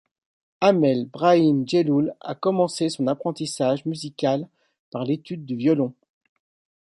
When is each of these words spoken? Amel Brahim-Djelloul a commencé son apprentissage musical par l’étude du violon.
Amel 0.61 1.05
Brahim-Djelloul 1.05 2.15
a 2.21 2.33
commencé 2.33 2.89
son 2.89 3.05
apprentissage 3.05 3.85
musical 3.85 4.49
par 4.89 5.03
l’étude 5.03 5.45
du 5.45 5.55
violon. 5.55 5.93